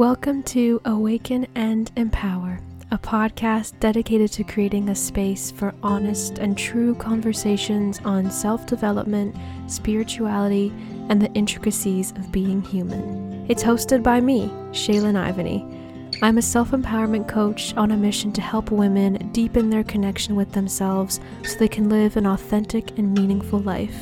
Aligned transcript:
Welcome 0.00 0.44
to 0.44 0.80
Awaken 0.86 1.46
and 1.54 1.92
Empower, 1.94 2.58
a 2.90 2.96
podcast 2.96 3.78
dedicated 3.80 4.32
to 4.32 4.44
creating 4.44 4.88
a 4.88 4.94
space 4.94 5.50
for 5.50 5.74
honest 5.82 6.38
and 6.38 6.56
true 6.56 6.94
conversations 6.94 8.00
on 8.06 8.30
self 8.30 8.64
development, 8.64 9.36
spirituality, 9.66 10.72
and 11.10 11.20
the 11.20 11.30
intricacies 11.34 12.12
of 12.12 12.32
being 12.32 12.62
human. 12.62 13.44
It's 13.50 13.62
hosted 13.62 14.02
by 14.02 14.22
me, 14.22 14.48
Shealyn 14.70 15.22
Ivany. 15.22 16.18
I'm 16.22 16.38
a 16.38 16.42
self 16.42 16.70
empowerment 16.70 17.28
coach 17.28 17.76
on 17.76 17.90
a 17.90 17.96
mission 17.98 18.32
to 18.32 18.40
help 18.40 18.70
women 18.70 19.30
deepen 19.32 19.68
their 19.68 19.84
connection 19.84 20.34
with 20.34 20.52
themselves 20.52 21.20
so 21.44 21.58
they 21.58 21.68
can 21.68 21.90
live 21.90 22.16
an 22.16 22.26
authentic 22.26 22.96
and 22.98 23.12
meaningful 23.12 23.58
life. 23.58 24.00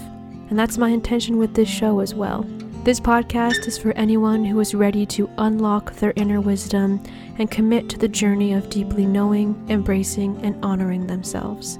And 0.49 0.57
that's 0.57 0.79
my 0.79 0.91
intention 0.91 1.39
with 1.39 1.55
this 1.55 1.69
show 1.69 1.99
as 1.99 2.15
well. 2.15 2.47
This 2.85 3.01
podcast 3.01 3.67
is 3.67 3.77
for 3.77 3.93
anyone 3.99 4.45
who 4.45 4.59
is 4.61 4.75
ready 4.75 5.05
to 5.07 5.29
unlock 5.37 5.93
their 5.95 6.15
inner 6.17 6.41
wisdom 6.41 7.03
and 7.39 7.51
commit 7.51 7.91
to 7.91 7.99
the 7.99 8.09
journey 8.09 8.55
of 8.55 8.71
deeply 8.71 9.05
knowing, 9.05 9.63
embracing, 9.69 10.41
and 10.43 10.65
honoring 10.65 11.07
themselves. 11.07 11.79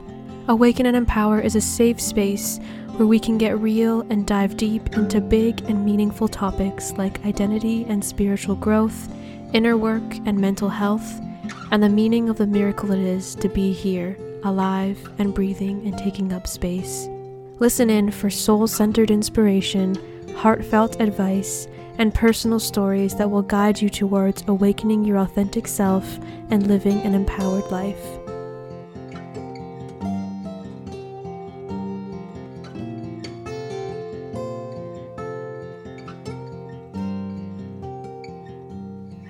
Awaken 0.49 0.87
and 0.87 0.97
Empower 0.97 1.41
is 1.41 1.57
a 1.57 1.61
safe 1.63 2.01
space 2.01 2.59
where 2.97 3.07
we 3.07 3.19
can 3.19 3.39
get 3.39 3.59
real 3.59 4.03
and 4.11 4.27
dive 4.27 4.57
deep 4.57 4.97
into 4.97 5.21
big 5.21 5.63
and 5.63 5.85
meaningful 5.85 6.29
topics 6.29 6.93
like 6.99 7.25
identity 7.25 7.87
and 7.89 8.05
spiritual 8.05 8.57
growth, 8.57 9.09
inner 9.55 9.77
work 9.77 10.17
and 10.27 10.39
mental 10.39 10.69
health, 10.69 11.21
and 11.71 11.83
the 11.83 11.89
meaning 11.89 12.29
of 12.29 12.37
the 12.37 12.47
miracle 12.47 12.91
it 12.93 12.99
is 12.99 13.35
to 13.37 13.49
be 13.49 13.73
here, 13.73 14.19
alive 14.45 14.99
and 15.19 15.33
breathing 15.33 15.87
and 15.87 15.97
taking 15.97 16.33
up 16.35 16.47
space. 16.47 17.09
Listen 17.61 17.89
in 17.89 18.11
for 18.11 18.29
soul 18.29 18.67
centered 18.67 19.11
inspiration 19.11 19.97
heartfelt 20.37 21.01
advice, 21.01 21.69
and 21.99 22.15
personal 22.15 22.61
stories 22.61 23.17
that 23.17 23.31
will 23.31 23.43
guide 23.43 23.83
you 23.83 23.89
towards 23.89 24.45
awakening 24.47 25.05
your 25.05 25.19
authentic 25.19 25.67
self 25.67 26.19
and 26.51 26.67
living 26.67 27.01
an 27.01 27.15
empowered 27.15 27.71
life. 27.71 28.05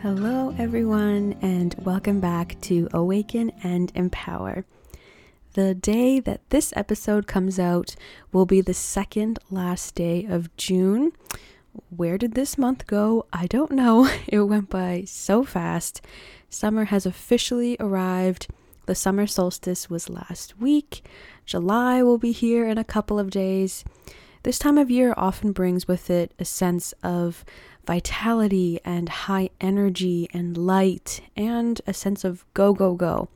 Hello, 0.03 0.55
everyone, 0.59 1.37
and 1.43 1.75
welcome 1.85 2.21
back 2.21 2.59
to 2.63 2.89
Awaken 2.93 3.51
and 3.63 3.93
Empower. 3.95 4.65
The 5.55 5.75
day 5.75 6.21
that 6.21 6.43
this 6.51 6.73
episode 6.77 7.27
comes 7.27 7.59
out 7.59 7.97
will 8.33 8.47
be 8.47 8.61
the 8.61 8.75
second 8.75 9.39
last 9.51 9.95
day 9.95 10.25
of 10.25 10.55
June. 10.57 11.13
Where 11.89 12.19
did 12.19 12.35
this 12.35 12.59
month 12.59 12.87
go? 12.87 13.27
I 13.33 13.47
don't 13.47 13.73
know. 13.73 14.09
It 14.29 14.41
went 14.41 14.69
by 14.69 15.05
so 15.07 15.45
fast. 15.45 16.03
Summer 16.51 16.87
has 16.87 17.07
officially 17.07 17.77
arrived. 17.81 18.49
The 18.87 18.95
summer 18.95 19.27
solstice 19.27 19.89
was 19.89 20.11
last 20.11 20.59
week. 20.61 21.03
July 21.47 22.03
will 22.03 22.19
be 22.19 22.33
here 22.33 22.67
in 22.69 22.79
a 22.79 22.85
couple 22.85 23.19
of 23.19 23.31
days. 23.31 23.85
This 24.43 24.59
time 24.59 24.79
of 24.79 24.91
year 24.91 25.15
often 25.17 25.53
brings 25.53 25.89
with 25.89 26.11
it 26.11 26.33
a 26.39 26.45
sense 26.45 26.93
of 27.03 27.45
vitality 27.87 28.81
and 28.85 29.09
high 29.09 29.51
energy 29.61 30.29
and 30.33 30.57
light 30.57 31.23
and 31.35 31.81
a 31.87 31.95
sense 31.95 32.23
of 32.23 32.45
go, 32.55 32.73
go, 32.75 32.95
go. 32.95 33.29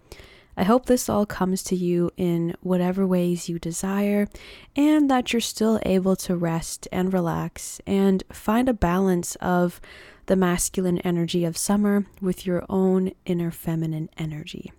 I 0.56 0.64
hope 0.64 0.86
this 0.86 1.08
all 1.08 1.24
comes 1.24 1.62
to 1.64 1.76
you 1.76 2.10
in 2.16 2.54
whatever 2.60 3.06
ways 3.06 3.48
you 3.48 3.58
desire, 3.58 4.28
and 4.76 5.10
that 5.10 5.32
you're 5.32 5.40
still 5.40 5.80
able 5.84 6.16
to 6.16 6.36
rest 6.36 6.86
and 6.92 7.12
relax 7.12 7.80
and 7.86 8.22
find 8.30 8.68
a 8.68 8.74
balance 8.74 9.34
of 9.36 9.80
the 10.26 10.36
masculine 10.36 10.98
energy 10.98 11.44
of 11.44 11.56
summer 11.56 12.06
with 12.20 12.46
your 12.46 12.64
own 12.68 13.12
inner 13.24 13.50
feminine 13.50 14.10
energy. 14.18 14.72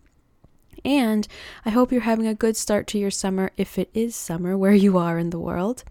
And 0.86 1.28
I 1.66 1.70
hope 1.70 1.92
you're 1.92 2.02
having 2.02 2.28
a 2.28 2.36
good 2.36 2.58
start 2.58 2.88
to 2.88 3.00
your 3.00 3.12
summer 3.12 3.52
if 3.58 3.80
it 3.80 3.90
is 3.94 4.16
summer 4.16 4.58
where 4.58 4.74
you 4.74 4.98
are 4.98 5.18
in 5.18 5.30
the 5.32 5.40
world. 5.40 5.84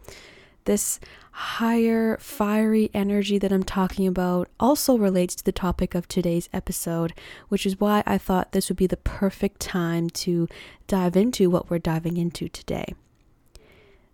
This 0.64 1.00
higher, 1.32 2.16
fiery 2.18 2.90
energy 2.94 3.36
that 3.38 3.52
I'm 3.52 3.64
talking 3.64 4.06
about 4.06 4.48
also 4.60 4.96
relates 4.96 5.34
to 5.36 5.44
the 5.44 5.50
topic 5.50 5.94
of 5.94 6.06
today's 6.06 6.48
episode, 6.52 7.12
which 7.48 7.66
is 7.66 7.80
why 7.80 8.04
I 8.06 8.16
thought 8.16 8.52
this 8.52 8.68
would 8.68 8.76
be 8.76 8.86
the 8.86 8.96
perfect 8.96 9.60
time 9.60 10.08
to 10.10 10.48
dive 10.86 11.16
into 11.16 11.50
what 11.50 11.68
we're 11.68 11.78
diving 11.78 12.16
into 12.16 12.48
today. 12.48 12.94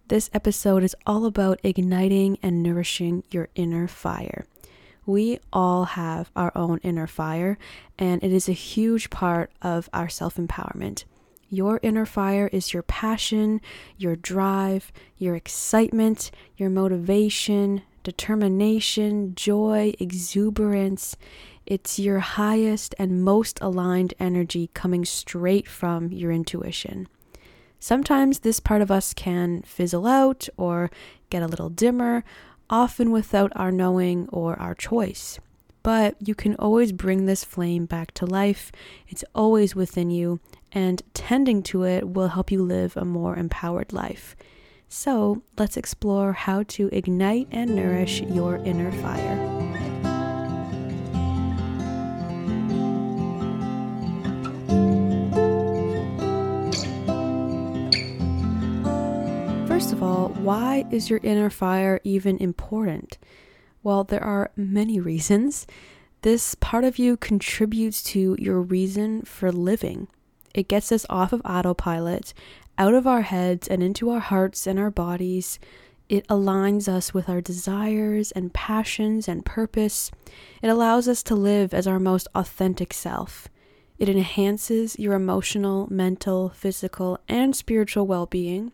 This 0.08 0.30
episode 0.32 0.82
is 0.82 0.96
all 1.06 1.26
about 1.26 1.60
igniting 1.62 2.38
and 2.42 2.62
nourishing 2.62 3.24
your 3.30 3.48
inner 3.54 3.86
fire. 3.86 4.46
We 5.04 5.40
all 5.52 5.84
have 5.84 6.30
our 6.34 6.52
own 6.56 6.80
inner 6.82 7.06
fire, 7.06 7.58
and 7.98 8.22
it 8.22 8.32
is 8.32 8.48
a 8.48 8.52
huge 8.52 9.10
part 9.10 9.50
of 9.60 9.90
our 9.92 10.08
self 10.08 10.36
empowerment. 10.36 11.04
Your 11.50 11.80
inner 11.82 12.04
fire 12.04 12.48
is 12.52 12.74
your 12.74 12.82
passion, 12.82 13.62
your 13.96 14.16
drive, 14.16 14.92
your 15.16 15.34
excitement, 15.34 16.30
your 16.58 16.68
motivation, 16.68 17.82
determination, 18.02 19.34
joy, 19.34 19.94
exuberance. 19.98 21.16
It's 21.64 21.98
your 21.98 22.18
highest 22.18 22.94
and 22.98 23.24
most 23.24 23.58
aligned 23.62 24.12
energy 24.20 24.70
coming 24.74 25.06
straight 25.06 25.66
from 25.66 26.12
your 26.12 26.32
intuition. 26.32 27.08
Sometimes 27.80 28.40
this 28.40 28.60
part 28.60 28.82
of 28.82 28.90
us 28.90 29.14
can 29.14 29.62
fizzle 29.62 30.06
out 30.06 30.48
or 30.56 30.90
get 31.30 31.42
a 31.42 31.46
little 31.46 31.70
dimmer, 31.70 32.24
often 32.68 33.10
without 33.10 33.52
our 33.54 33.72
knowing 33.72 34.28
or 34.30 34.58
our 34.60 34.74
choice. 34.74 35.38
But 35.82 36.16
you 36.20 36.34
can 36.34 36.56
always 36.56 36.92
bring 36.92 37.24
this 37.24 37.44
flame 37.44 37.86
back 37.86 38.12
to 38.14 38.26
life. 38.26 38.72
It's 39.06 39.24
always 39.34 39.74
within 39.74 40.10
you, 40.10 40.40
and 40.72 41.02
tending 41.14 41.62
to 41.64 41.84
it 41.84 42.08
will 42.08 42.28
help 42.28 42.50
you 42.50 42.62
live 42.62 42.96
a 42.96 43.04
more 43.04 43.36
empowered 43.36 43.92
life. 43.92 44.36
So, 44.88 45.42
let's 45.58 45.76
explore 45.76 46.32
how 46.32 46.62
to 46.64 46.88
ignite 46.92 47.48
and 47.50 47.76
nourish 47.76 48.22
your 48.22 48.56
inner 48.56 48.90
fire. 48.92 49.36
First 59.66 59.92
of 59.92 60.02
all, 60.02 60.30
why 60.30 60.86
is 60.90 61.08
your 61.08 61.20
inner 61.22 61.50
fire 61.50 62.00
even 62.02 62.38
important? 62.38 63.18
Well, 63.82 64.04
there 64.04 64.24
are 64.24 64.50
many 64.56 64.98
reasons. 64.98 65.66
This 66.22 66.54
part 66.56 66.82
of 66.82 66.98
you 66.98 67.16
contributes 67.16 68.02
to 68.04 68.34
your 68.38 68.60
reason 68.60 69.22
for 69.22 69.52
living. 69.52 70.08
It 70.58 70.66
gets 70.66 70.90
us 70.90 71.06
off 71.08 71.32
of 71.32 71.40
autopilot, 71.44 72.34
out 72.78 72.92
of 72.92 73.06
our 73.06 73.22
heads, 73.22 73.68
and 73.68 73.80
into 73.80 74.10
our 74.10 74.18
hearts 74.18 74.66
and 74.66 74.76
our 74.76 74.90
bodies. 74.90 75.60
It 76.08 76.26
aligns 76.26 76.88
us 76.88 77.14
with 77.14 77.28
our 77.28 77.40
desires 77.40 78.32
and 78.32 78.52
passions 78.52 79.28
and 79.28 79.44
purpose. 79.44 80.10
It 80.60 80.66
allows 80.66 81.06
us 81.06 81.22
to 81.22 81.36
live 81.36 81.72
as 81.72 81.86
our 81.86 82.00
most 82.00 82.26
authentic 82.34 82.92
self. 82.92 83.46
It 84.00 84.08
enhances 84.08 84.98
your 84.98 85.14
emotional, 85.14 85.86
mental, 85.92 86.48
physical, 86.48 87.20
and 87.28 87.54
spiritual 87.54 88.08
well 88.08 88.26
being. 88.26 88.72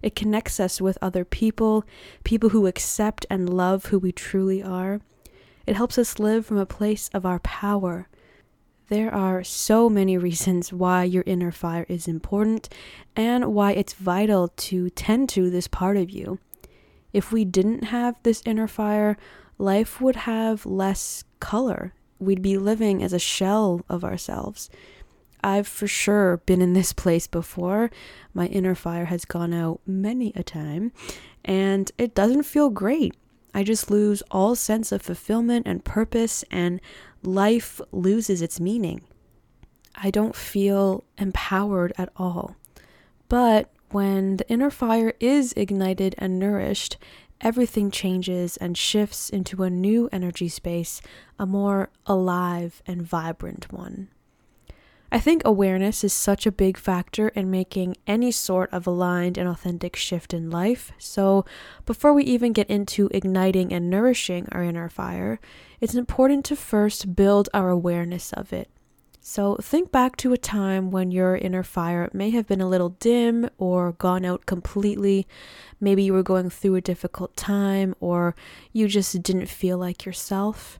It 0.00 0.16
connects 0.16 0.58
us 0.58 0.80
with 0.80 0.96
other 1.02 1.26
people, 1.26 1.84
people 2.24 2.48
who 2.48 2.66
accept 2.66 3.26
and 3.28 3.52
love 3.52 3.86
who 3.86 3.98
we 3.98 4.12
truly 4.12 4.62
are. 4.62 5.02
It 5.66 5.76
helps 5.76 5.98
us 5.98 6.18
live 6.18 6.46
from 6.46 6.56
a 6.56 6.64
place 6.64 7.10
of 7.12 7.26
our 7.26 7.40
power, 7.40 8.08
there 8.88 9.14
are 9.14 9.44
so 9.44 9.90
many 9.90 10.16
reasons 10.16 10.72
why 10.72 11.04
your 11.04 11.22
inner 11.26 11.52
fire 11.52 11.84
is 11.88 12.08
important 12.08 12.68
and 13.14 13.54
why 13.54 13.72
it's 13.72 13.92
vital 13.92 14.48
to 14.48 14.88
tend 14.90 15.28
to 15.30 15.50
this 15.50 15.68
part 15.68 15.96
of 15.96 16.10
you. 16.10 16.38
If 17.12 17.30
we 17.30 17.44
didn't 17.44 17.84
have 17.84 18.16
this 18.22 18.42
inner 18.46 18.66
fire, 18.66 19.18
life 19.58 20.00
would 20.00 20.16
have 20.16 20.64
less 20.64 21.24
color. 21.38 21.92
We'd 22.18 22.42
be 22.42 22.56
living 22.56 23.02
as 23.02 23.12
a 23.12 23.18
shell 23.18 23.82
of 23.88 24.04
ourselves. 24.04 24.70
I've 25.44 25.68
for 25.68 25.86
sure 25.86 26.38
been 26.46 26.62
in 26.62 26.72
this 26.72 26.92
place 26.92 27.26
before. 27.26 27.90
My 28.34 28.46
inner 28.46 28.74
fire 28.74 29.04
has 29.06 29.24
gone 29.24 29.52
out 29.52 29.80
many 29.86 30.32
a 30.34 30.42
time, 30.42 30.92
and 31.44 31.92
it 31.96 32.14
doesn't 32.14 32.42
feel 32.42 32.70
great. 32.70 33.14
I 33.54 33.62
just 33.62 33.90
lose 33.90 34.22
all 34.30 34.54
sense 34.54 34.92
of 34.92 35.02
fulfillment 35.02 35.66
and 35.66 35.84
purpose, 35.84 36.44
and 36.50 36.80
life 37.22 37.80
loses 37.92 38.42
its 38.42 38.60
meaning. 38.60 39.02
I 39.94 40.10
don't 40.10 40.36
feel 40.36 41.04
empowered 41.16 41.92
at 41.98 42.10
all. 42.16 42.56
But 43.28 43.70
when 43.90 44.36
the 44.36 44.48
inner 44.48 44.70
fire 44.70 45.14
is 45.18 45.52
ignited 45.54 46.14
and 46.18 46.38
nourished, 46.38 46.98
everything 47.40 47.90
changes 47.90 48.56
and 48.58 48.76
shifts 48.76 49.30
into 49.30 49.62
a 49.62 49.70
new 49.70 50.08
energy 50.12 50.48
space, 50.48 51.00
a 51.38 51.46
more 51.46 51.90
alive 52.06 52.82
and 52.86 53.02
vibrant 53.02 53.72
one. 53.72 54.08
I 55.10 55.18
think 55.20 55.40
awareness 55.44 56.04
is 56.04 56.12
such 56.12 56.44
a 56.44 56.52
big 56.52 56.76
factor 56.76 57.28
in 57.28 57.50
making 57.50 57.96
any 58.06 58.30
sort 58.30 58.70
of 58.74 58.86
aligned 58.86 59.38
and 59.38 59.48
authentic 59.48 59.96
shift 59.96 60.34
in 60.34 60.50
life. 60.50 60.92
So, 60.98 61.46
before 61.86 62.12
we 62.12 62.24
even 62.24 62.52
get 62.52 62.68
into 62.68 63.08
igniting 63.10 63.72
and 63.72 63.88
nourishing 63.88 64.48
our 64.52 64.62
inner 64.62 64.90
fire, 64.90 65.40
it's 65.80 65.94
important 65.94 66.44
to 66.46 66.56
first 66.56 67.16
build 67.16 67.48
our 67.54 67.70
awareness 67.70 68.34
of 68.34 68.52
it. 68.52 68.68
So, 69.18 69.56
think 69.56 69.90
back 69.90 70.16
to 70.18 70.34
a 70.34 70.38
time 70.38 70.90
when 70.90 71.10
your 71.10 71.36
inner 71.36 71.62
fire 71.62 72.10
may 72.12 72.28
have 72.30 72.46
been 72.46 72.60
a 72.60 72.68
little 72.68 72.90
dim 72.90 73.48
or 73.56 73.92
gone 73.92 74.26
out 74.26 74.44
completely. 74.44 75.26
Maybe 75.80 76.02
you 76.02 76.12
were 76.12 76.22
going 76.22 76.50
through 76.50 76.74
a 76.74 76.80
difficult 76.82 77.34
time 77.34 77.94
or 77.98 78.34
you 78.74 78.88
just 78.88 79.22
didn't 79.22 79.46
feel 79.46 79.78
like 79.78 80.04
yourself. 80.04 80.78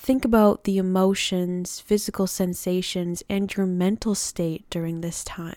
Think 0.00 0.24
about 0.24 0.64
the 0.64 0.78
emotions, 0.78 1.80
physical 1.80 2.26
sensations, 2.26 3.22
and 3.28 3.54
your 3.54 3.66
mental 3.66 4.14
state 4.14 4.64
during 4.70 5.00
this 5.00 5.22
time. 5.22 5.56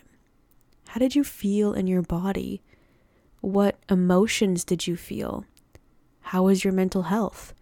How 0.90 1.00
did 1.00 1.16
you 1.16 1.24
feel 1.24 1.74
in 1.74 1.88
your 1.88 2.02
body? 2.02 2.62
What 3.40 3.78
emotions 3.88 4.66
did 4.66 4.88
you 4.88 4.98
feel? 4.98 5.46
How 6.20 6.44
was 6.44 6.66
your 6.66 6.74
mental 6.74 7.04
health? 7.04 7.54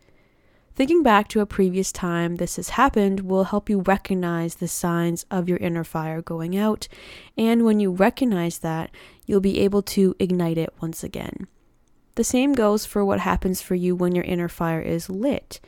Thinking 0.73 1.03
back 1.03 1.27
to 1.27 1.41
a 1.41 1.45
previous 1.45 1.91
time 1.91 2.37
this 2.37 2.55
has 2.55 2.69
happened 2.69 3.19
will 3.19 3.43
help 3.43 3.69
you 3.69 3.81
recognize 3.81 4.55
the 4.55 4.67
signs 4.67 5.25
of 5.29 5.47
your 5.47 5.59
inner 5.59 5.83
fire 5.83 6.23
going 6.23 6.57
out, 6.57 6.87
and 7.37 7.65
when 7.65 7.79
you 7.79 7.91
recognize 7.91 8.59
that, 8.59 8.89
you'll 9.27 9.41
be 9.41 9.59
able 9.59 9.83
to 9.83 10.15
ignite 10.17 10.57
it 10.57 10.73
once 10.81 11.03
again. 11.03 11.47
The 12.15 12.23
same 12.23 12.53
goes 12.53 12.85
for 12.85 13.05
what 13.05 13.19
happens 13.19 13.61
for 13.61 13.75
you 13.75 13.95
when 13.95 14.15
your 14.15 14.25
inner 14.25 14.49
fire 14.49 14.81
is 14.81 15.09
lit. 15.09 15.59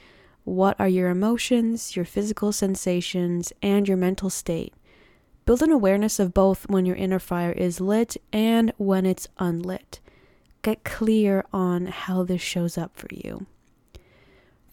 What 0.44 0.80
are 0.80 0.88
your 0.88 1.10
emotions, 1.10 1.96
your 1.96 2.06
physical 2.06 2.52
sensations, 2.52 3.54
and 3.62 3.88
your 3.88 3.98
mental 3.98 4.30
state? 4.30 4.74
Build 5.46 5.62
an 5.62 5.72
awareness 5.72 6.20
of 6.20 6.34
both 6.34 6.70
when 6.70 6.86
your 6.86 6.96
inner 6.96 7.20
fire 7.20 7.52
is 7.52 7.82
lit 7.82 8.18
and 8.32 8.74
when 8.78 9.06
it's 9.06 9.28
unlit. 9.38 10.00
Get 10.62 10.84
clear 10.84 11.46
on 11.52 11.88
how 11.88 12.24
this 12.24 12.42
shows 12.42 12.78
up 12.78 12.96
for 12.96 13.08
you. 13.12 13.46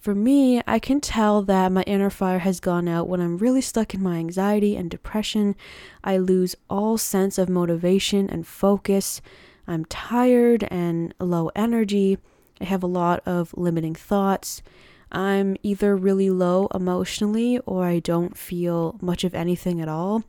For 0.01 0.15
me, 0.15 0.63
I 0.67 0.79
can 0.79 1.01
tell 1.01 1.43
that 1.43 1.73
my 1.73 1.83
inner 1.83 2.11
fire 2.11 2.39
has 2.39 2.61
gone 2.61 2.87
out 2.87 3.09
when 3.09 3.21
I'm 3.21 3.37
really 3.37 3.61
stuck 3.61 3.95
in 3.95 4.03
my 4.03 4.17
anxiety 4.17 4.77
and 4.77 4.91
depression. 4.91 5.57
I 6.05 6.19
lose 6.19 6.55
all 6.71 6.97
sense 6.97 7.37
of 7.37 7.49
motivation 7.49 8.31
and 8.31 8.47
focus. 8.47 9.21
I'm 9.67 9.85
tired 9.87 10.67
and 10.71 11.13
low 11.19 11.51
energy. 11.57 12.19
I 12.61 12.65
have 12.65 12.83
a 12.83 12.87
lot 12.87 13.21
of 13.27 13.53
limiting 13.57 13.95
thoughts. 13.95 14.63
I'm 15.11 15.57
either 15.63 15.97
really 15.97 16.31
low 16.31 16.69
emotionally 16.75 17.59
or 17.61 17.85
I 17.85 17.99
don't 17.99 18.37
feel 18.37 18.99
much 19.01 19.25
of 19.25 19.35
anything 19.35 19.81
at 19.81 19.89
all. 19.89 20.25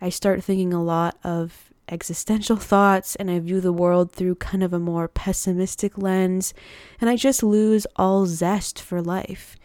I 0.00 0.08
start 0.08 0.44
thinking 0.44 0.72
a 0.72 0.82
lot 0.82 1.18
of 1.24 1.72
existential 1.88 2.56
thoughts 2.72 3.16
and 3.16 3.30
I 3.30 3.38
view 3.38 3.60
the 3.60 3.72
world 3.72 4.12
through 4.12 4.36
kind 4.36 4.62
of 4.62 4.72
a 4.72 4.78
more 4.78 5.08
pessimistic 5.08 5.96
lens, 5.96 6.52
and 7.00 7.08
I 7.08 7.16
just 7.16 7.42
lose 7.42 7.86
all 7.96 8.26
zest 8.26 8.80
for 8.80 9.00
life. 9.00 9.56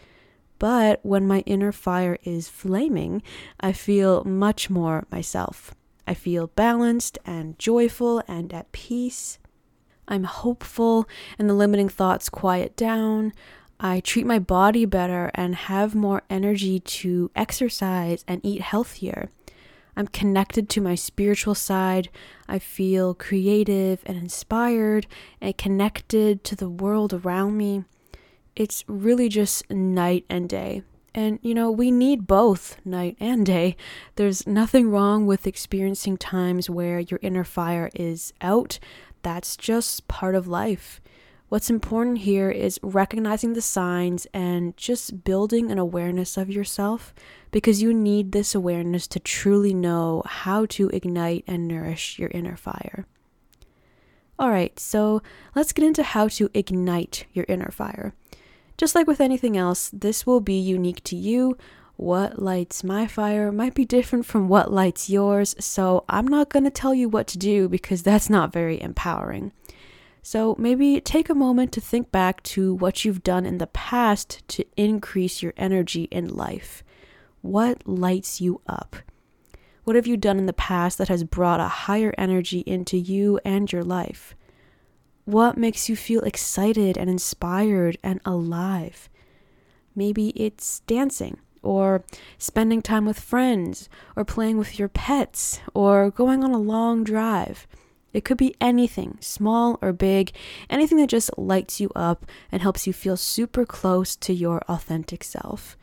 But 0.58 1.00
when 1.04 1.26
my 1.26 1.40
inner 1.40 1.70
fire 1.70 2.18
is 2.24 2.48
flaming, 2.48 3.22
I 3.60 3.72
feel 3.72 4.24
much 4.24 4.68
more 4.68 5.06
myself. 5.10 5.74
I 6.06 6.14
feel 6.14 6.48
balanced 6.48 7.18
and 7.24 7.58
joyful 7.58 8.22
and 8.26 8.52
at 8.52 8.72
peace. 8.72 9.38
I'm 10.08 10.24
hopeful, 10.24 11.06
and 11.38 11.48
the 11.48 11.54
limiting 11.54 11.90
thoughts 11.90 12.28
quiet 12.30 12.76
down. 12.76 13.34
I 13.80 14.00
treat 14.00 14.26
my 14.26 14.38
body 14.38 14.84
better 14.84 15.30
and 15.34 15.54
have 15.54 15.94
more 15.94 16.22
energy 16.28 16.80
to 16.80 17.30
exercise 17.36 18.24
and 18.26 18.40
eat 18.44 18.60
healthier. 18.60 19.28
I'm 19.96 20.08
connected 20.08 20.68
to 20.70 20.80
my 20.80 20.94
spiritual 20.94 21.54
side. 21.54 22.08
I 22.48 22.58
feel 22.58 23.14
creative 23.14 24.02
and 24.06 24.16
inspired 24.16 25.06
and 25.40 25.56
connected 25.56 26.44
to 26.44 26.56
the 26.56 26.68
world 26.68 27.12
around 27.12 27.56
me. 27.56 27.84
It's 28.54 28.84
really 28.86 29.28
just 29.28 29.68
night 29.70 30.24
and 30.28 30.48
day. 30.48 30.82
And 31.14 31.38
you 31.42 31.54
know, 31.54 31.70
we 31.70 31.90
need 31.90 32.26
both 32.26 32.76
night 32.84 33.16
and 33.18 33.44
day. 33.44 33.76
There's 34.16 34.46
nothing 34.46 34.90
wrong 34.90 35.26
with 35.26 35.46
experiencing 35.46 36.16
times 36.16 36.70
where 36.70 37.00
your 37.00 37.18
inner 37.22 37.44
fire 37.44 37.90
is 37.94 38.32
out. 38.40 38.78
That's 39.22 39.56
just 39.56 40.06
part 40.06 40.34
of 40.34 40.46
life. 40.46 41.00
What's 41.48 41.70
important 41.70 42.18
here 42.18 42.50
is 42.50 42.78
recognizing 42.82 43.54
the 43.54 43.62
signs 43.62 44.26
and 44.34 44.76
just 44.76 45.24
building 45.24 45.70
an 45.70 45.78
awareness 45.78 46.36
of 46.36 46.50
yourself 46.50 47.14
because 47.50 47.80
you 47.80 47.94
need 47.94 48.32
this 48.32 48.54
awareness 48.54 49.06
to 49.08 49.18
truly 49.18 49.72
know 49.72 50.22
how 50.26 50.66
to 50.66 50.90
ignite 50.90 51.44
and 51.46 51.66
nourish 51.66 52.18
your 52.18 52.28
inner 52.34 52.56
fire. 52.56 53.06
All 54.38 54.50
right, 54.50 54.78
so 54.78 55.22
let's 55.54 55.72
get 55.72 55.86
into 55.86 56.02
how 56.02 56.28
to 56.28 56.50
ignite 56.52 57.24
your 57.32 57.46
inner 57.48 57.70
fire. 57.70 58.14
Just 58.76 58.94
like 58.94 59.06
with 59.06 59.20
anything 59.20 59.56
else, 59.56 59.90
this 59.90 60.26
will 60.26 60.40
be 60.40 60.58
unique 60.58 61.02
to 61.04 61.16
you. 61.16 61.56
What 61.96 62.40
lights 62.40 62.84
my 62.84 63.06
fire 63.06 63.50
might 63.50 63.74
be 63.74 63.86
different 63.86 64.26
from 64.26 64.48
what 64.48 64.70
lights 64.70 65.08
yours, 65.08 65.56
so 65.58 66.04
I'm 66.10 66.28
not 66.28 66.50
going 66.50 66.64
to 66.64 66.70
tell 66.70 66.94
you 66.94 67.08
what 67.08 67.26
to 67.28 67.38
do 67.38 67.70
because 67.70 68.02
that's 68.02 68.28
not 68.28 68.52
very 68.52 68.80
empowering. 68.80 69.50
So 70.30 70.54
maybe 70.58 71.00
take 71.00 71.30
a 71.30 71.34
moment 71.34 71.72
to 71.72 71.80
think 71.80 72.12
back 72.12 72.42
to 72.42 72.74
what 72.74 73.02
you've 73.02 73.22
done 73.22 73.46
in 73.46 73.56
the 73.56 73.66
past 73.66 74.46
to 74.48 74.62
increase 74.76 75.42
your 75.42 75.54
energy 75.56 76.02
in 76.10 76.36
life. 76.36 76.84
What 77.40 77.88
lights 77.88 78.38
you 78.38 78.60
up? 78.66 78.96
What 79.84 79.96
have 79.96 80.06
you 80.06 80.18
done 80.18 80.38
in 80.38 80.44
the 80.44 80.52
past 80.52 80.98
that 80.98 81.08
has 81.08 81.24
brought 81.24 81.60
a 81.60 81.68
higher 81.68 82.12
energy 82.18 82.62
into 82.66 82.98
you 82.98 83.40
and 83.42 83.72
your 83.72 83.82
life? 83.82 84.34
What 85.24 85.56
makes 85.56 85.88
you 85.88 85.96
feel 85.96 86.20
excited 86.20 86.98
and 86.98 87.08
inspired 87.08 87.96
and 88.02 88.20
alive? 88.26 89.08
Maybe 89.96 90.28
it's 90.36 90.80
dancing, 90.80 91.38
or 91.62 92.04
spending 92.36 92.82
time 92.82 93.06
with 93.06 93.18
friends, 93.18 93.88
or 94.14 94.26
playing 94.26 94.58
with 94.58 94.78
your 94.78 94.90
pets, 94.90 95.60
or 95.72 96.10
going 96.10 96.44
on 96.44 96.50
a 96.50 96.58
long 96.58 97.02
drive. 97.02 97.66
It 98.12 98.24
could 98.24 98.38
be 98.38 98.54
anything, 98.60 99.18
small 99.20 99.78
or 99.82 99.92
big, 99.92 100.32
anything 100.70 100.98
that 100.98 101.08
just 101.08 101.36
lights 101.36 101.80
you 101.80 101.90
up 101.94 102.24
and 102.50 102.62
helps 102.62 102.86
you 102.86 102.92
feel 102.92 103.16
super 103.16 103.66
close 103.66 104.16
to 104.16 104.32
your 104.32 104.62
authentic 104.68 105.22
self. 105.22 105.76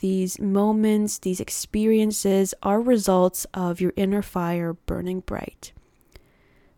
These 0.00 0.38
moments, 0.38 1.18
these 1.18 1.40
experiences 1.40 2.54
are 2.62 2.80
results 2.80 3.46
of 3.52 3.80
your 3.80 3.92
inner 3.96 4.22
fire 4.22 4.74
burning 4.74 5.20
bright. 5.20 5.72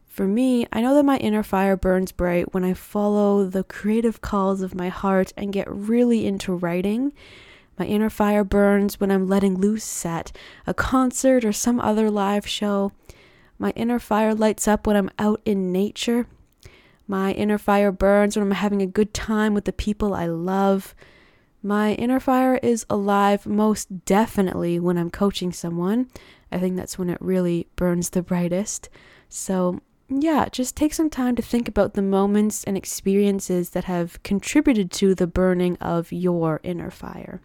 For 0.06 0.26
me, 0.26 0.66
I 0.72 0.80
know 0.80 0.94
that 0.94 1.04
my 1.04 1.18
inner 1.18 1.42
fire 1.42 1.76
burns 1.76 2.12
bright 2.12 2.52
when 2.52 2.64
I 2.64 2.74
follow 2.74 3.44
the 3.44 3.62
creative 3.62 4.20
calls 4.20 4.60
of 4.60 4.74
my 4.74 4.88
heart 4.88 5.32
and 5.36 5.52
get 5.52 5.70
really 5.70 6.26
into 6.26 6.52
writing. 6.52 7.12
My 7.78 7.86
inner 7.86 8.10
fire 8.10 8.42
burns 8.42 8.98
when 8.98 9.10
I'm 9.10 9.28
letting 9.28 9.56
loose 9.56 10.04
at 10.04 10.32
a 10.66 10.74
concert 10.74 11.44
or 11.44 11.52
some 11.52 11.78
other 11.78 12.10
live 12.10 12.46
show. 12.46 12.92
My 13.60 13.72
inner 13.76 13.98
fire 13.98 14.34
lights 14.34 14.66
up 14.66 14.86
when 14.86 14.96
I'm 14.96 15.10
out 15.18 15.42
in 15.44 15.70
nature. 15.70 16.26
My 17.06 17.32
inner 17.32 17.58
fire 17.58 17.92
burns 17.92 18.34
when 18.34 18.46
I'm 18.46 18.52
having 18.52 18.80
a 18.80 18.86
good 18.86 19.12
time 19.12 19.52
with 19.52 19.66
the 19.66 19.72
people 19.72 20.14
I 20.14 20.24
love. 20.24 20.94
My 21.62 21.92
inner 21.92 22.20
fire 22.20 22.58
is 22.62 22.86
alive 22.88 23.44
most 23.44 24.06
definitely 24.06 24.80
when 24.80 24.96
I'm 24.96 25.10
coaching 25.10 25.52
someone. 25.52 26.08
I 26.50 26.58
think 26.58 26.74
that's 26.74 26.98
when 26.98 27.10
it 27.10 27.20
really 27.20 27.68
burns 27.76 28.08
the 28.08 28.22
brightest. 28.22 28.88
So, 29.28 29.82
yeah, 30.08 30.48
just 30.50 30.74
take 30.74 30.94
some 30.94 31.10
time 31.10 31.36
to 31.36 31.42
think 31.42 31.68
about 31.68 31.92
the 31.92 32.00
moments 32.00 32.64
and 32.64 32.78
experiences 32.78 33.70
that 33.70 33.84
have 33.84 34.22
contributed 34.22 34.90
to 34.92 35.14
the 35.14 35.26
burning 35.26 35.76
of 35.82 36.10
your 36.10 36.60
inner 36.62 36.90
fire. 36.90 37.42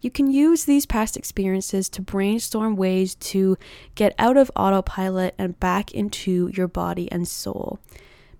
You 0.00 0.10
can 0.10 0.30
use 0.30 0.64
these 0.64 0.86
past 0.86 1.16
experiences 1.16 1.88
to 1.90 2.02
brainstorm 2.02 2.76
ways 2.76 3.14
to 3.16 3.56
get 3.94 4.14
out 4.18 4.36
of 4.36 4.50
autopilot 4.54 5.34
and 5.38 5.58
back 5.58 5.92
into 5.92 6.50
your 6.54 6.68
body 6.68 7.10
and 7.10 7.26
soul. 7.26 7.78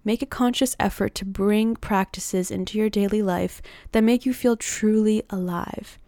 Make 0.05 0.23
a 0.23 0.27
conscious 0.27 0.77
effort 0.79 1.15
to 1.17 1.25
bring 1.25 1.75
practices 1.75 2.51
into 2.51 2.79
your 2.79 2.89
daily 2.89 3.23
life 3.23 3.61
that 3.91 4.05
make 4.05 4.25
you 4.25 4.33
feel 4.33 4.57
truly 4.57 5.23
alive. 5.31 5.99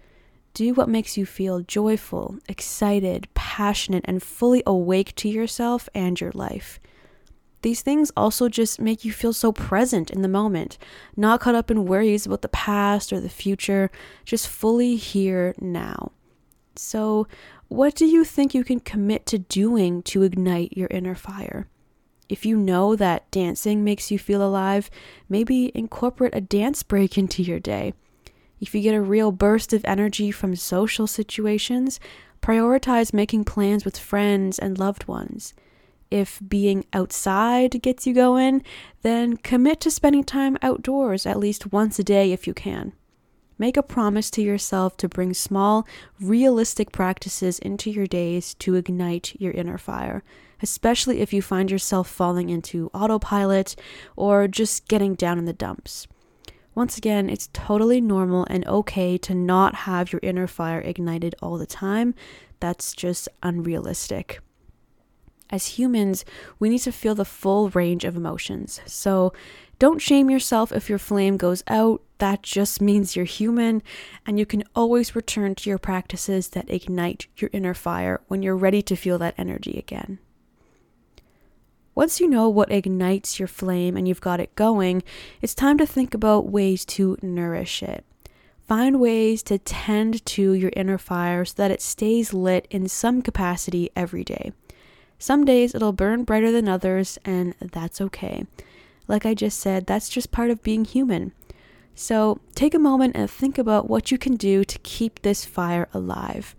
Do 0.54 0.72
what 0.74 0.88
makes 0.88 1.16
you 1.16 1.26
feel 1.26 1.60
joyful, 1.60 2.38
excited, 2.48 3.28
passionate, 3.34 4.04
and 4.06 4.22
fully 4.22 4.62
awake 4.66 5.14
to 5.16 5.28
yourself 5.28 5.88
and 5.94 6.20
your 6.20 6.32
life. 6.32 6.78
These 7.62 7.82
things 7.82 8.12
also 8.16 8.48
just 8.48 8.80
make 8.80 9.04
you 9.04 9.12
feel 9.12 9.32
so 9.32 9.50
present 9.50 10.10
in 10.10 10.22
the 10.22 10.28
moment, 10.28 10.78
not 11.16 11.40
caught 11.40 11.56
up 11.56 11.70
in 11.70 11.86
worries 11.86 12.24
about 12.24 12.42
the 12.42 12.48
past 12.48 13.12
or 13.12 13.20
the 13.20 13.28
future, 13.28 13.90
just 14.24 14.46
fully 14.46 14.96
here 14.96 15.54
now. 15.60 16.12
So, 16.76 17.26
what 17.66 17.94
do 17.96 18.06
you 18.06 18.24
think 18.24 18.54
you 18.54 18.64
can 18.64 18.80
commit 18.80 19.26
to 19.26 19.38
doing 19.38 20.02
to 20.04 20.22
ignite 20.22 20.76
your 20.76 20.88
inner 20.90 21.16
fire? 21.16 21.68
If 22.28 22.46
you 22.46 22.56
know 22.56 22.94
that 22.94 23.30
dancing 23.30 23.82
makes 23.82 24.10
you 24.10 24.18
feel 24.18 24.46
alive, 24.46 24.90
maybe 25.28 25.72
incorporate 25.74 26.34
a 26.34 26.40
dance 26.40 26.82
break 26.82 27.18
into 27.18 27.42
your 27.42 27.58
day. 27.58 27.94
If 28.60 28.74
you 28.74 28.80
get 28.80 28.94
a 28.94 29.00
real 29.00 29.32
burst 29.32 29.72
of 29.72 29.84
energy 29.84 30.30
from 30.30 30.56
social 30.56 31.06
situations, 31.06 32.00
prioritize 32.40 33.12
making 33.12 33.44
plans 33.44 33.84
with 33.84 33.98
friends 33.98 34.58
and 34.58 34.78
loved 34.78 35.06
ones. 35.08 35.54
If 36.10 36.40
being 36.46 36.86
outside 36.92 37.82
gets 37.82 38.06
you 38.06 38.14
going, 38.14 38.62
then 39.02 39.36
commit 39.36 39.80
to 39.80 39.90
spending 39.90 40.24
time 40.24 40.56
outdoors 40.62 41.26
at 41.26 41.38
least 41.38 41.72
once 41.72 41.98
a 41.98 42.04
day 42.04 42.32
if 42.32 42.46
you 42.46 42.54
can. 42.54 42.94
Make 43.58 43.76
a 43.76 43.82
promise 43.82 44.30
to 44.32 44.42
yourself 44.42 44.96
to 44.98 45.08
bring 45.08 45.34
small, 45.34 45.86
realistic 46.20 46.92
practices 46.92 47.58
into 47.58 47.90
your 47.90 48.06
days 48.06 48.54
to 48.54 48.76
ignite 48.76 49.38
your 49.40 49.52
inner 49.52 49.78
fire, 49.78 50.22
especially 50.62 51.20
if 51.20 51.32
you 51.32 51.42
find 51.42 51.70
yourself 51.70 52.08
falling 52.08 52.48
into 52.48 52.88
autopilot 52.94 53.74
or 54.16 54.46
just 54.46 54.86
getting 54.86 55.14
down 55.14 55.38
in 55.38 55.44
the 55.44 55.52
dumps. 55.52 56.06
Once 56.74 56.96
again, 56.96 57.28
it's 57.28 57.50
totally 57.52 58.00
normal 58.00 58.46
and 58.48 58.64
okay 58.68 59.18
to 59.18 59.34
not 59.34 59.74
have 59.74 60.12
your 60.12 60.20
inner 60.22 60.46
fire 60.46 60.80
ignited 60.80 61.34
all 61.42 61.58
the 61.58 61.66
time. 61.66 62.14
That's 62.60 62.92
just 62.92 63.28
unrealistic. 63.42 64.40
As 65.50 65.78
humans, 65.78 66.24
we 66.58 66.68
need 66.68 66.80
to 66.80 66.92
feel 66.92 67.14
the 67.14 67.24
full 67.24 67.70
range 67.70 68.04
of 68.04 68.16
emotions. 68.16 68.80
So 68.86 69.32
don't 69.78 70.00
shame 70.00 70.28
yourself 70.28 70.72
if 70.72 70.88
your 70.88 70.98
flame 70.98 71.36
goes 71.36 71.62
out. 71.68 72.02
That 72.18 72.42
just 72.42 72.80
means 72.82 73.16
you're 73.16 73.24
human, 73.24 73.82
and 74.26 74.38
you 74.38 74.46
can 74.46 74.64
always 74.74 75.14
return 75.16 75.54
to 75.56 75.70
your 75.70 75.78
practices 75.78 76.48
that 76.50 76.70
ignite 76.70 77.26
your 77.36 77.50
inner 77.52 77.74
fire 77.74 78.20
when 78.28 78.42
you're 78.42 78.56
ready 78.56 78.82
to 78.82 78.96
feel 78.96 79.18
that 79.18 79.34
energy 79.38 79.78
again. 79.78 80.18
Once 81.94 82.20
you 82.20 82.28
know 82.28 82.48
what 82.48 82.70
ignites 82.70 83.40
your 83.40 83.48
flame 83.48 83.96
and 83.96 84.06
you've 84.06 84.20
got 84.20 84.38
it 84.38 84.54
going, 84.54 85.02
it's 85.42 85.54
time 85.54 85.76
to 85.76 85.84
think 85.84 86.14
about 86.14 86.48
ways 86.48 86.84
to 86.84 87.16
nourish 87.22 87.82
it. 87.82 88.04
Find 88.68 89.00
ways 89.00 89.42
to 89.44 89.58
tend 89.58 90.24
to 90.26 90.52
your 90.52 90.70
inner 90.76 90.98
fire 90.98 91.44
so 91.44 91.54
that 91.56 91.70
it 91.70 91.82
stays 91.82 92.32
lit 92.32 92.68
in 92.70 92.86
some 92.86 93.22
capacity 93.22 93.90
every 93.96 94.22
day. 94.22 94.52
Some 95.18 95.44
days 95.44 95.74
it'll 95.74 95.92
burn 95.92 96.24
brighter 96.24 96.52
than 96.52 96.68
others, 96.68 97.18
and 97.24 97.54
that's 97.60 98.00
okay. 98.00 98.46
Like 99.08 99.26
I 99.26 99.34
just 99.34 99.58
said, 99.58 99.86
that's 99.86 100.08
just 100.08 100.30
part 100.30 100.50
of 100.50 100.62
being 100.62 100.84
human. 100.84 101.32
So 101.94 102.40
take 102.54 102.74
a 102.74 102.78
moment 102.78 103.16
and 103.16 103.28
think 103.28 103.58
about 103.58 103.88
what 103.88 104.12
you 104.12 104.18
can 104.18 104.36
do 104.36 104.64
to 104.64 104.78
keep 104.80 105.22
this 105.22 105.44
fire 105.44 105.88
alive. 105.92 106.54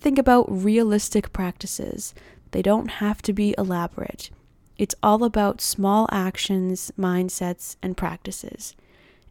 Think 0.00 0.18
about 0.18 0.50
realistic 0.50 1.32
practices. 1.32 2.14
They 2.50 2.62
don't 2.62 2.88
have 2.88 3.22
to 3.22 3.32
be 3.32 3.54
elaborate. 3.56 4.30
It's 4.76 4.94
all 5.02 5.22
about 5.22 5.60
small 5.60 6.08
actions, 6.10 6.90
mindsets, 6.98 7.76
and 7.82 7.96
practices. 7.96 8.74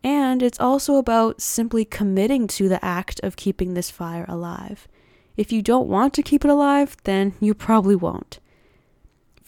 And 0.04 0.42
it's 0.42 0.60
also 0.60 0.96
about 0.96 1.42
simply 1.42 1.84
committing 1.84 2.48
to 2.48 2.70
the 2.70 2.84
act 2.86 3.20
of 3.22 3.36
keeping 3.36 3.74
this 3.74 3.92
fire 3.92 4.26
alive. 4.30 4.88
If 5.36 5.52
you 5.52 5.62
don't 5.62 5.90
want 5.90 6.14
to 6.14 6.24
keep 6.24 6.46
it 6.46 6.52
alive, 6.52 6.96
then 7.04 7.34
you 7.42 7.54
probably 7.54 7.96
won't. 7.96 8.40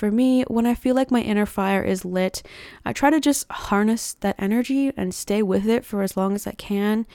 For 0.01 0.09
me, 0.09 0.41
when 0.47 0.65
I 0.65 0.73
feel 0.73 0.95
like 0.95 1.11
my 1.11 1.21
inner 1.21 1.45
fire 1.45 1.83
is 1.83 2.03
lit, 2.03 2.41
I 2.83 2.91
try 2.91 3.11
to 3.11 3.19
just 3.19 3.45
harness 3.51 4.13
that 4.21 4.35
energy 4.39 4.91
and 4.97 5.13
stay 5.13 5.43
with 5.43 5.67
it 5.67 5.85
for 5.85 6.01
as 6.01 6.17
long 6.17 6.33
as 6.33 6.47
I 6.47 6.53
can. 6.53 7.05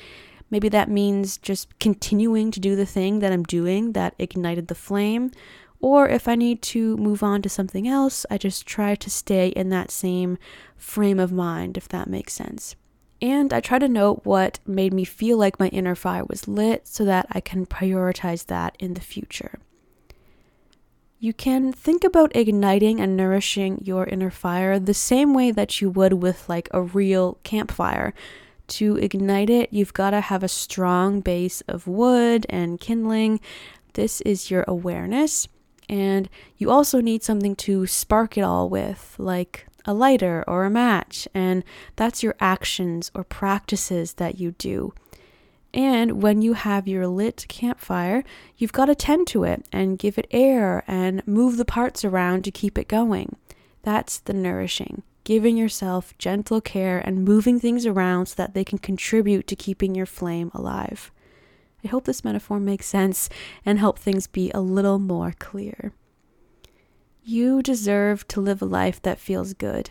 Maybe 0.53 0.69
that 0.69 0.89
means 0.89 1.37
just 1.37 1.77
continuing 1.81 2.53
to 2.53 2.61
do 2.61 2.77
the 2.77 2.87
thing 2.87 3.19
that 3.19 3.33
I'm 3.33 3.43
doing 3.43 3.91
that 3.95 4.15
ignited 4.21 4.69
the 4.69 4.77
flame. 4.77 5.33
Or 5.81 6.09
if 6.09 6.29
I 6.29 6.37
need 6.37 6.63
to 6.63 6.97
move 6.99 7.25
on 7.25 7.43
to 7.43 7.49
something 7.49 7.89
else, 7.89 8.25
I 8.31 8.39
just 8.39 8.67
try 8.69 8.95
to 8.95 9.11
stay 9.11 9.49
in 9.49 9.71
that 9.71 9.91
same 9.91 10.39
frame 10.77 11.19
of 11.19 11.33
mind, 11.33 11.77
if 11.77 11.89
that 11.89 12.09
makes 12.09 12.35
sense. 12.35 12.77
And 13.21 13.53
I 13.53 13.59
try 13.59 13.81
to 13.81 13.89
note 13.89 14.21
what 14.23 14.61
made 14.65 14.95
me 14.95 15.03
feel 15.03 15.39
like 15.39 15.59
my 15.59 15.71
inner 15.71 15.97
fire 15.97 16.25
was 16.25 16.47
lit 16.47 16.87
so 16.87 17.05
that 17.05 17.27
I 17.33 17.41
can 17.41 17.67
prioritize 17.67 18.47
that 18.47 18.77
in 18.79 18.95
the 18.95 19.01
future. 19.01 19.59
You 21.27 21.33
can 21.33 21.73
think 21.73 22.05
about 22.05 22.37
igniting 22.37 23.01
and 23.01 23.17
nourishing 23.17 23.81
your 23.83 24.07
inner 24.07 24.31
fire 24.31 24.79
the 24.79 24.95
same 24.95 25.35
way 25.35 25.51
that 25.51 25.81
you 25.81 25.91
would 25.91 26.13
with 26.13 26.49
like 26.49 26.69
a 26.71 26.83
real 26.83 27.39
campfire. 27.43 28.15
To 28.69 28.95
ignite 28.99 29.51
it, 29.51 29.73
you've 29.73 29.93
got 29.93 30.11
to 30.11 30.21
have 30.21 30.45
a 30.45 30.49
strong 30.49 31.21
base 31.21 31.63
of 31.63 31.89
wood 31.89 32.47
and 32.49 32.79
kindling. 32.79 33.41
This 33.95 34.21
is 34.21 34.53
your 34.53 34.65
awareness. 34.69 35.49
And 35.89 36.29
you 36.59 36.71
also 36.71 37.01
need 37.01 37.25
something 37.25 37.57
to 37.57 37.89
spark 37.89 38.39
it 38.39 38.43
all 38.43 38.69
with, 38.69 39.17
like 39.19 39.67
a 39.85 39.93
lighter 39.93 40.45
or 40.47 40.65
a 40.65 40.71
match. 40.71 41.27
And 41.35 41.65
that's 41.97 42.23
your 42.23 42.37
actions 42.39 43.11
or 43.17 43.25
practices 43.25 44.13
that 44.13 44.39
you 44.39 44.53
do. 44.53 44.95
And 45.77 46.23
when 46.23 46.41
you 46.41 46.55
have 46.55 46.89
your 46.89 47.07
lit 47.07 47.45
campfire, 47.49 48.25
you've 48.57 48.73
got 48.73 48.87
to 48.87 48.95
tend 48.95 49.27
to 49.29 49.45
it 49.45 49.67
and 49.71 49.99
give 49.99 50.17
it 50.17 50.27
air 50.31 50.83
and 50.89 51.25
move 51.27 51.59
the 51.59 51.67
parts 51.67 52.03
around 52.03 52.45
to 52.45 52.51
keep 52.51 52.79
it 52.79 52.89
going. 52.89 53.37
That's 53.83 54.19
the 54.19 54.33
nourishing, 54.33 55.03
giving 55.23 55.59
yourself 55.59 56.17
gentle 56.17 56.63
care 56.63 56.99
and 56.99 57.27
moving 57.27 57.61
things 57.61 57.85
around 57.85 58.25
so 58.25 58.37
that 58.37 58.55
they 58.55 58.65
can 58.65 58.79
contribute 58.79 59.47
to 59.49 59.55
keeping 59.55 59.95
your 59.95 60.07
flame 60.07 60.51
alive. 60.55 61.13
I 61.85 61.89
hope 61.89 62.07
this 62.07 62.25
metaphor 62.25 62.59
makes 62.59 62.87
sense 62.87 63.29
and 63.67 63.79
help 63.79 63.99
things 63.99 64.27
be 64.27 64.51
a 64.53 64.63
little 64.63 64.99
more 64.99 65.35
clear. 65.39 65.93
You 67.23 67.63
deserve 67.63 68.27
to 68.29 68.41
live 68.41 68.63
a 68.63 68.65
life 68.65 69.03
that 69.03 69.21
feels 69.21 69.53
good. 69.53 69.91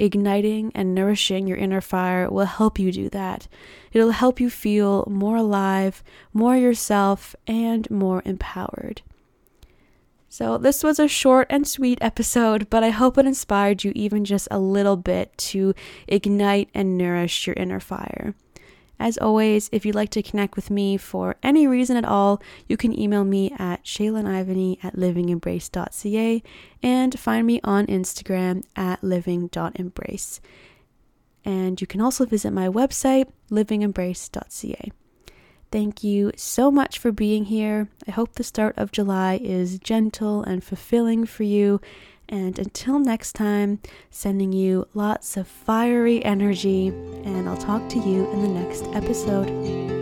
Igniting 0.00 0.72
and 0.74 0.94
nourishing 0.94 1.46
your 1.46 1.58
inner 1.58 1.82
fire 1.82 2.30
will 2.30 2.46
help 2.46 2.78
you 2.78 2.90
do 2.90 3.10
that. 3.10 3.46
It'll 3.92 4.12
help 4.12 4.40
you 4.40 4.48
feel 4.48 5.04
more 5.06 5.36
alive, 5.36 6.02
more 6.32 6.56
yourself, 6.56 7.36
and 7.46 7.88
more 7.90 8.22
empowered. 8.24 9.02
So, 10.30 10.56
this 10.56 10.82
was 10.82 10.98
a 10.98 11.06
short 11.06 11.48
and 11.50 11.68
sweet 11.68 11.98
episode, 12.00 12.70
but 12.70 12.82
I 12.82 12.88
hope 12.88 13.18
it 13.18 13.26
inspired 13.26 13.84
you 13.84 13.92
even 13.94 14.24
just 14.24 14.48
a 14.50 14.58
little 14.58 14.96
bit 14.96 15.36
to 15.38 15.74
ignite 16.08 16.70
and 16.72 16.96
nourish 16.96 17.46
your 17.46 17.54
inner 17.58 17.80
fire. 17.80 18.34
As 19.00 19.16
always, 19.16 19.70
if 19.72 19.86
you'd 19.86 19.94
like 19.94 20.10
to 20.10 20.22
connect 20.22 20.56
with 20.56 20.70
me 20.70 20.98
for 20.98 21.36
any 21.42 21.66
reason 21.66 21.96
at 21.96 22.04
all, 22.04 22.42
you 22.68 22.76
can 22.76 22.96
email 22.96 23.24
me 23.24 23.50
at 23.58 23.82
shealynivany 23.82 24.84
at 24.84 24.94
livingembrace.ca 24.94 26.42
and 26.82 27.18
find 27.18 27.46
me 27.46 27.60
on 27.64 27.86
Instagram 27.86 28.62
at 28.76 29.02
living.embrace. 29.02 30.42
And 31.46 31.80
you 31.80 31.86
can 31.86 32.02
also 32.02 32.26
visit 32.26 32.52
my 32.52 32.68
website, 32.68 33.30
livingembrace.ca. 33.50 34.92
Thank 35.72 36.04
you 36.04 36.32
so 36.36 36.70
much 36.70 36.98
for 36.98 37.10
being 37.10 37.46
here. 37.46 37.88
I 38.06 38.10
hope 38.10 38.34
the 38.34 38.44
start 38.44 38.76
of 38.76 38.92
July 38.92 39.40
is 39.42 39.78
gentle 39.78 40.42
and 40.42 40.62
fulfilling 40.62 41.24
for 41.24 41.44
you, 41.44 41.80
and 42.30 42.58
until 42.58 42.98
next 42.98 43.32
time, 43.32 43.80
sending 44.10 44.52
you 44.52 44.86
lots 44.94 45.36
of 45.36 45.48
fiery 45.48 46.24
energy, 46.24 46.88
and 46.88 47.48
I'll 47.48 47.56
talk 47.56 47.88
to 47.90 47.98
you 47.98 48.30
in 48.30 48.42
the 48.42 48.48
next 48.48 48.84
episode. 48.94 49.99